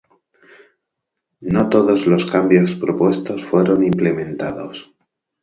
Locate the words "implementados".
3.83-4.95